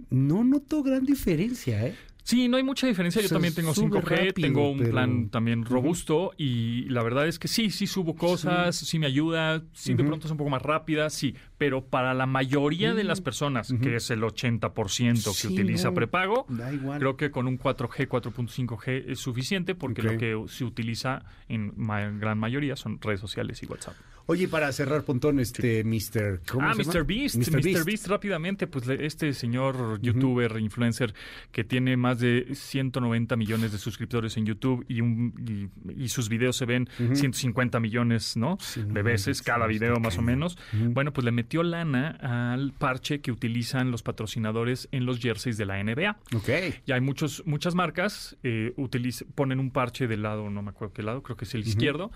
No 0.09 0.43
noto 0.43 0.83
gran 0.83 1.05
diferencia, 1.05 1.85
¿eh? 1.85 1.95
Sí, 2.25 2.47
no 2.47 2.55
hay 2.55 2.63
mucha 2.63 2.87
diferencia. 2.87 3.21
Yo 3.21 3.27
también 3.27 3.53
tengo 3.53 3.73
sube 3.73 3.99
5G, 3.99 4.09
rápido, 4.27 4.33
tengo 4.47 4.71
un 4.71 4.77
pero- 4.77 4.91
plan 4.91 5.29
también 5.29 5.65
robusto 5.65 6.31
y 6.37 6.85
la 6.89 7.03
verdad 7.03 7.27
es 7.27 7.37
que 7.37 7.49
sí, 7.49 7.69
sí 7.69 7.85
subo 7.85 8.15
cosas, 8.15 8.75
sí, 8.77 8.97
me 8.97 9.07
ayuda, 9.07 9.61
sí 9.73 9.93
de 9.93 10.03
pronto 10.05 10.27
es 10.27 10.31
un 10.31 10.37
poco 10.37 10.49
más 10.49 10.61
rápida, 10.61 11.09
sí, 11.09 11.35
pero 11.57 11.85
para 11.85 12.13
la 12.13 12.25
mayoría 12.25 12.93
de 12.93 13.03
las 13.03 13.19
Mm. 13.19 13.23
personas, 13.23 13.73
que 13.81 13.95
es 13.97 14.09
el 14.09 14.23
80% 14.23 15.31
que 15.31 15.37
Sí, 15.37 15.47
utiliza 15.47 15.89
no. 15.89 15.95
prepago, 15.95 16.45
Da 16.47 16.71
igual. 16.73 16.99
creo 16.99 17.17
que 17.17 17.29
con 17.29 17.45
un 17.47 17.57
4G, 17.57 18.07
4.5G 18.07 19.03
es 19.11 19.19
suficiente 19.19 19.75
porque 19.75 20.01
lo 20.01 20.17
que 20.17 20.41
se 20.47 20.63
utiliza 20.63 21.23
en 21.49 21.73
ma- 21.75 22.09
gran 22.09 22.37
mayoría 22.37 22.75
son 22.77 22.99
redes 23.01 23.19
sociales 23.19 23.61
y 23.63 23.65
WhatsApp. 23.65 23.95
Oye, 24.25 24.47
para 24.47 24.71
cerrar, 24.71 25.03
Pontón, 25.03 25.39
este 25.39 25.83
Mr. 25.83 26.41
¿cómo 26.49 26.65
Ah, 26.67 26.73
se 26.73 26.83
llama? 26.83 26.93
Mr. 26.99 27.05
Beast. 27.05 27.35
Mr. 27.35 27.83
Beast. 27.85 28.07
rápidamente, 28.07 28.67
pues 28.67 28.87
este 28.87 29.33
señor 29.33 29.99
youtuber, 30.01 30.57
influencer, 30.59 31.13
que 31.51 31.65
tiene 31.65 31.97
más 31.97 32.19
de 32.19 32.47
190 32.53 33.35
millones 33.35 33.73
de 33.73 33.77
suscriptores 33.77 34.37
en 34.37 34.45
YouTube 34.45 34.85
y, 34.87 35.01
un, 35.01 35.69
y, 35.89 36.03
y 36.05 36.07
sus 36.07 36.29
videos 36.29 36.55
se 36.55 36.65
ven 36.65 36.87
150 37.13 37.79
millones, 37.81 38.37
¿no? 38.37 38.57
Sí, 38.61 38.81
no 38.87 38.93
de 38.93 39.01
veces 39.01 39.41
cada 39.41 39.65
está 39.65 39.67
video 39.67 39.99
más 39.99 40.17
o 40.17 40.21
menos. 40.21 40.57
Bueno, 40.71 41.11
pues 41.11 41.25
le 41.25 41.31
metió 41.31 41.61
lana 41.63 42.53
al 42.53 42.71
parche 42.71 43.19
que 43.19 43.31
utilizan 43.31 43.91
los 43.91 44.03
patrocinadores 44.03 44.87
en 44.91 45.05
los 45.05 45.19
jerseys 45.19 45.57
de 45.57 45.65
la 45.65 45.83
NBA. 45.83 46.17
Ok. 46.35 46.49
Y 46.85 46.91
hay 46.93 47.01
muchos, 47.01 47.43
muchas 47.45 47.75
marcas 47.75 48.37
eh, 48.43 48.73
utiliz- 48.77 49.25
ponen 49.35 49.59
un 49.59 49.71
parche 49.71 50.07
del 50.07 50.21
lado, 50.23 50.49
no 50.49 50.61
me 50.61 50.69
acuerdo 50.69 50.93
qué 50.93 51.03
lado, 51.03 51.21
creo 51.23 51.35
que 51.35 51.43
es 51.45 51.53
el 51.55 51.61
izquierdo, 51.67 52.11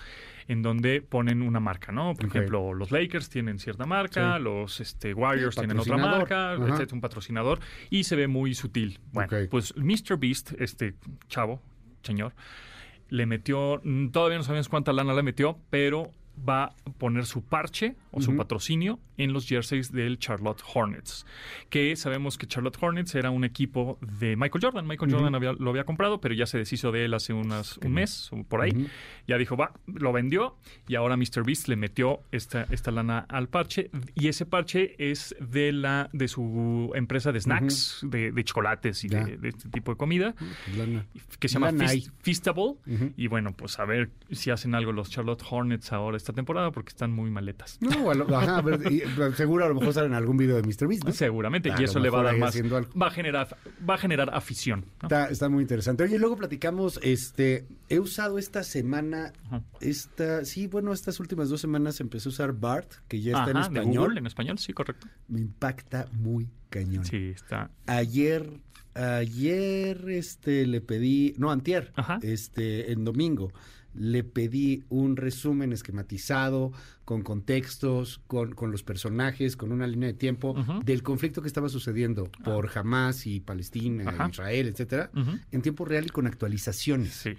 en 0.47 0.61
donde 0.61 1.01
ponen 1.01 1.41
una 1.41 1.59
marca, 1.59 1.91
¿no? 1.91 1.96
Por 2.15 2.25
Ok. 2.25 2.35
ejemplo, 2.35 2.73
los 2.73 2.91
Lakers 2.91 3.29
tienen 3.29 3.59
cierta 3.59 3.85
marca, 3.85 4.37
Sí. 4.37 4.43
los 4.43 4.79
este, 4.79 5.13
Warriors 5.13 5.55
tienen 5.55 5.79
otra 5.79 5.97
marca, 5.97 6.53
Ajá. 6.53 6.83
un 6.93 7.01
patrocinador, 7.01 7.59
y 7.89 8.03
se 8.03 8.15
ve 8.15 8.27
muy 8.27 8.53
sutil. 8.55 8.99
Bueno, 9.11 9.29
pues 9.49 9.73
Mr. 9.75 10.17
Beast, 10.17 10.53
este 10.59 10.95
chavo, 11.27 11.61
señor, 12.03 12.33
le 13.09 13.25
metió, 13.25 13.81
todavía 14.11 14.37
no 14.37 14.43
sabemos 14.43 14.69
cuánta 14.69 14.93
lana 14.93 15.13
le 15.13 15.23
metió, 15.23 15.57
pero 15.69 16.11
va 16.47 16.65
a 16.65 16.73
poner 16.97 17.25
su 17.25 17.43
parche 17.43 17.95
o 18.17 18.21
su 18.21 18.35
patrocinio 18.35 18.99
en 19.17 19.33
los 19.33 19.47
jerseys 19.47 19.91
del 19.91 20.19
Charlotte 20.19 20.61
Hornets. 20.73 21.25
Que 21.69 21.95
sabemos 21.95 22.37
que 22.37 22.47
Charlotte 22.47 22.77
Hornets 22.81 23.15
era 23.15 23.29
un 23.31 23.43
equipo 23.43 23.97
de 24.01 24.35
Michael 24.35 24.63
Jordan. 24.63 24.87
Michael 24.87 25.11
Jordan 25.11 25.35
había- 25.35 25.53
lo 25.53 25.69
había 25.69 25.83
comprado, 25.85 26.19
pero 26.21 26.33
ya 26.33 26.45
se 26.45 26.57
deshizo 26.57 26.91
de 26.91 27.05
él 27.05 27.13
hace 27.13 27.33
unas, 27.33 27.77
un 27.79 27.93
mes 27.93 28.31
o 28.31 28.43
por 28.43 28.61
ahí. 28.61 28.87
Ya 29.27 29.37
dijo, 29.37 29.55
va, 29.57 29.73
lo 29.87 30.11
vendió 30.13 30.55
y 30.87 30.95
ahora 30.95 31.17
Mr. 31.17 31.43
Beast 31.45 31.67
le 31.67 31.75
metió 31.75 32.21
esta, 32.31 32.63
esta 32.69 32.91
lana 32.91 33.25
al 33.29 33.49
parche. 33.49 33.89
Y 34.15 34.27
ese 34.27 34.45
parche 34.45 34.95
es 34.97 35.35
de 35.39 35.71
la 35.71 36.09
de 36.13 36.27
su 36.27 36.91
empresa 36.95 37.31
de 37.31 37.41
snacks, 37.41 37.99
de, 38.03 38.31
de 38.31 38.43
chocolates 38.43 39.03
y 39.03 39.09
de, 39.09 39.37
de 39.37 39.49
este 39.49 39.69
tipo 39.69 39.91
de 39.91 39.97
comida 39.97 40.35
Lana. 40.77 41.05
que 41.39 41.47
se 41.49 41.55
llama 41.55 41.71
Feast-. 41.87 42.11
Feastable. 42.21 42.75
Y 43.17 43.27
bueno, 43.27 43.53
pues 43.53 43.79
a 43.79 43.85
ver 43.85 44.09
si 44.31 44.49
hacen 44.51 44.75
algo 44.75 44.91
los 44.91 45.09
Charlotte 45.09 45.43
Hornets 45.49 45.91
ahora 45.93 46.17
esta 46.17 46.33
temporada 46.33 46.71
porque 46.71 46.89
están 46.89 47.11
muy 47.11 47.29
maletas. 47.29 47.77
No, 47.81 48.06
a 48.11 48.15
lo- 48.15 48.37
ajá, 48.37 48.63
y, 48.89 49.01
seguro 49.35 49.65
a 49.65 49.69
lo 49.69 49.75
mejor 49.75 49.93
salen 49.93 50.11
en 50.11 50.17
algún 50.17 50.37
video 50.37 50.55
de 50.55 50.63
Mr. 50.63 50.87
Beast, 50.87 51.03
¿no? 51.05 51.11
Seguramente, 51.11 51.71
y 51.77 51.83
eso 51.83 51.99
le 51.99 52.09
va 52.09 52.21
a 52.21 52.23
dar 52.23 52.37
más, 52.37 52.55
va 52.55 53.07
a 53.07 53.11
generar, 53.11 53.47
va 53.89 53.95
a 53.95 53.97
generar 53.97 54.29
afición. 54.33 54.85
¿no? 55.01 55.07
Está, 55.07 55.29
está 55.29 55.49
muy 55.49 55.61
interesante. 55.61 56.03
Oye, 56.03 56.17
luego 56.19 56.35
platicamos, 56.37 56.99
este, 57.03 57.65
he 57.89 57.99
usado 57.99 58.37
esta 58.37 58.63
semana, 58.63 59.33
Ajá. 59.45 59.63
esta, 59.81 60.45
sí, 60.45 60.67
bueno, 60.67 60.93
estas 60.93 61.19
últimas 61.19 61.49
dos 61.49 61.61
semanas 61.61 61.99
empecé 61.99 62.29
a 62.29 62.31
usar 62.31 62.53
BART, 62.53 62.91
que 63.07 63.21
ya 63.21 63.37
está 63.39 63.51
en 63.51 63.55
de 63.57 63.61
español. 63.61 64.03
Google, 64.05 64.19
en 64.19 64.27
español, 64.27 64.57
sí, 64.59 64.73
correcto. 64.73 65.07
Me 65.27 65.39
impacta 65.39 66.07
muy 66.13 66.49
cañón. 66.69 67.05
Sí, 67.05 67.31
está. 67.35 67.71
Ayer, 67.85 68.49
ayer, 68.93 70.09
este, 70.09 70.65
le 70.65 70.81
pedí, 70.81 71.33
no, 71.37 71.51
antier, 71.51 71.91
Ajá. 71.95 72.19
este, 72.21 72.91
en 72.91 73.03
domingo, 73.05 73.51
le 73.97 74.23
pedí 74.23 74.83
un 74.89 75.17
resumen 75.17 75.73
esquematizado, 75.73 76.71
con 77.05 77.21
contextos, 77.21 78.21
con, 78.27 78.53
con 78.53 78.71
los 78.71 78.83
personajes, 78.83 79.55
con 79.55 79.71
una 79.71 79.87
línea 79.87 80.07
de 80.07 80.13
tiempo 80.13 80.55
del 80.83 81.03
conflicto 81.03 81.41
que 81.41 81.47
estaba 81.47 81.69
sucediendo 81.69 82.29
por 82.43 82.69
Hamas 82.77 83.27
y 83.27 83.39
Palestina, 83.39 84.09
Ajá. 84.09 84.29
Israel, 84.29 84.67
etcétera, 84.67 85.11
en 85.51 85.61
tiempo 85.61 85.85
real 85.85 86.05
y 86.05 86.09
con 86.09 86.27
actualizaciones. 86.27 87.13
Sí. 87.13 87.33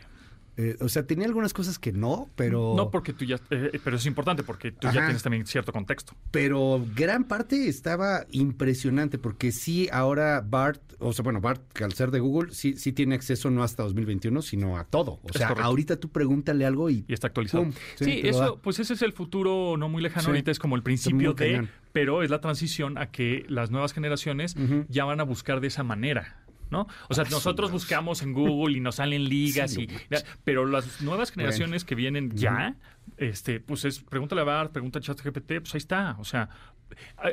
Eh, 0.61 0.77
o 0.81 0.89
sea, 0.89 1.07
tenía 1.07 1.25
algunas 1.25 1.53
cosas 1.55 1.79
que 1.79 1.93
no, 1.93 2.29
pero... 2.35 2.75
No 2.77 2.91
porque 2.91 3.13
tú 3.13 3.25
ya, 3.25 3.39
eh, 3.51 3.79
pero 3.85 3.97
es 3.97 4.05
importante 4.07 4.43
porque 4.43 4.73
tú 4.73 4.89
ya 4.89 5.05
tienes 5.05 5.23
también 5.23 5.47
cierto 5.47 5.73
contexto. 5.73 6.15
Pero 6.33 6.85
gran 6.97 7.23
parte 7.23 7.69
estaba 7.69 8.27
impresionante 8.33 9.19
porque 9.19 9.53
sí, 9.53 9.89
ahora 9.93 10.43
Bart, 10.45 10.83
o 10.99 11.13
sea, 11.13 11.23
bueno, 11.23 11.41
Bart, 11.41 11.63
que 11.73 11.85
al 11.85 11.93
ser 11.93 12.11
de 12.11 12.19
Google, 12.19 12.53
sí, 12.53 12.75
sí 12.77 12.93
tiene 12.93 13.15
acceso 13.15 13.51
no 13.51 13.63
hasta 13.63 13.85
2021, 13.85 14.43
sino 14.43 14.77
a 14.77 14.83
todo. 14.83 15.21
O 15.23 15.33
sea, 15.33 15.51
ahorita 15.51 15.95
tú 15.95 16.09
pregúntale 16.09 16.67
algo 16.67 16.91
y... 16.91 17.05
Y 17.07 17.13
está 17.13 17.29
actualizado. 17.29 17.63
Pum, 17.63 17.73
sí, 17.95 18.23
eso, 18.25 18.59
pues 18.61 18.81
ese 18.81 18.95
es 18.95 19.03
el 19.03 19.13
futuro 19.13 19.77
no 19.77 19.89
muy 19.89 20.03
lejano. 20.03 20.25
Sí. 20.25 20.31
Ahorita 20.31 20.51
es 20.51 20.59
como 20.59 20.75
el 20.75 20.83
principio 20.83 21.35
de, 21.35 21.53
cañón. 21.53 21.71
pero 21.93 22.25
es 22.25 22.31
la 22.31 22.41
transición 22.41 22.99
a 22.99 23.13
que 23.13 23.47
las 23.49 23.71
nuevas 23.71 23.93
generaciones 23.93 24.57
ya 24.89 25.05
van 25.05 25.21
a 25.21 25.23
buscar 25.23 25.61
de 25.61 25.69
esa 25.69 25.85
manera. 25.85 26.48
¿No? 26.71 26.87
O 27.09 27.15
sea, 27.15 27.25
nosotros 27.25 27.71
buscamos 27.71 28.23
en 28.23 28.33
Google 28.33 28.77
y 28.77 28.81
nos 28.81 28.97
salen 28.97 29.25
ligas, 29.25 29.73
Sí, 29.73 29.83
y, 29.83 30.17
pero 30.45 30.67
las 30.67 31.01
nuevas 31.01 31.31
generaciones 31.31 31.85
que 31.85 31.95
vienen 31.95 32.31
ya, 32.37 32.77
este, 33.19 33.61
pues 33.61 33.85
es, 33.85 34.01
pregúntale 34.01 34.41
a 34.41 34.45
Bart, 34.45 34.73
pregunta 34.73 34.99
a 34.99 35.03
ChatGPT, 35.03 35.61
pues 35.61 35.75
ahí 35.75 35.79
está. 35.79 36.17
O 36.19 36.25
sea, 36.25 36.49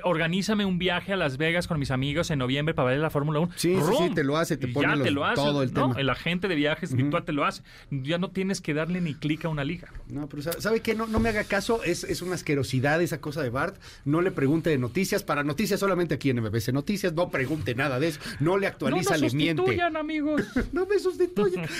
organízame 0.04 0.66
un 0.66 0.78
viaje 0.78 1.14
a 1.14 1.16
Las 1.16 1.38
Vegas 1.38 1.68
con 1.68 1.80
mis 1.80 1.90
amigos 1.92 2.30
en 2.30 2.40
noviembre 2.40 2.74
para 2.74 2.90
ver 2.90 3.00
la 3.00 3.10
Fórmula 3.10 3.40
1. 3.40 3.52
Sí, 3.56 3.76
sí, 3.76 3.92
sí, 3.98 4.14
te 4.14 4.24
lo 4.26 4.36
hace, 4.38 4.58
te 4.58 4.68
pone 4.68 4.88
ya 4.90 4.96
los- 4.96 5.06
te 5.06 5.12
lo 5.12 5.24
hace. 5.26 5.36
todo 5.36 5.64
el 5.64 5.74
¿no? 5.74 5.88
tema. 5.90 6.00
El 6.02 6.10
agente 6.10 6.48
de 6.50 6.56
viajes 6.56 6.94
virtual 6.94 7.24
te 7.24 7.32
lo 7.32 7.46
hace. 7.46 7.64
Ya 7.90 8.18
no 8.18 8.32
tienes 8.32 8.60
que 8.62 8.74
darle 8.74 9.00
ni 9.00 9.14
clic 9.16 9.46
a 9.46 9.50
una 9.50 9.64
liga. 9.64 9.88
No, 10.10 10.28
pero 10.28 10.42
¿sabe, 10.44 10.82
qué? 10.82 10.94
No, 10.94 11.08
no 11.08 11.20
me 11.20 11.30
haga 11.30 11.44
caso, 11.46 11.84
es, 11.84 12.04
es 12.04 12.22
una 12.22 12.36
asquerosidad 12.36 13.02
esa 13.02 13.22
cosa 13.22 13.42
de 13.44 13.50
Bart. 13.50 13.78
No 14.04 14.22
le 14.22 14.32
pregunte 14.32 14.70
de 14.70 14.78
noticias, 14.78 15.24
para 15.24 15.44
noticias 15.44 15.80
solamente 15.80 16.16
aquí 16.16 16.30
en 16.30 16.42
MBC 16.42 16.74
Noticias, 16.74 17.14
no 17.14 17.30
pregunte 17.30 17.76
nada 17.76 18.00
de 18.00 18.10
eso, 18.10 18.20
no 18.42 18.58
le 18.58 18.68
actualiza, 18.68 19.12
no 19.12 19.16
le 19.18 19.22
nos 19.24 19.34
miente. 19.34 19.62
sustituyan, 19.62 19.96
amigos. 19.96 20.42
No 20.74 20.86
me 20.86 21.00
sustituyan. 21.00 21.66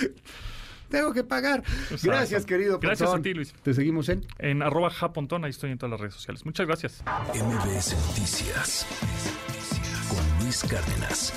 Tengo 0.88 1.12
que 1.12 1.24
pagar. 1.24 1.62
Gracias, 2.02 2.44
querido. 2.46 2.78
Gracias 2.78 3.08
Pontón. 3.08 3.20
a 3.20 3.22
ti, 3.22 3.34
Luis. 3.34 3.52
Te 3.62 3.74
seguimos 3.74 4.08
en 4.08 4.26
En 4.38 4.62
arroba 4.62 4.90
japontón, 4.90 5.44
ahí 5.44 5.50
estoy 5.50 5.70
en 5.72 5.78
todas 5.78 5.90
las 5.92 6.00
redes 6.00 6.14
sociales. 6.14 6.44
Muchas 6.44 6.66
gracias. 6.66 7.02
MBS 7.34 7.94
Noticias 8.08 8.86
con 10.08 10.44
Luis 10.44 10.62
Cárdenas. 10.62 11.32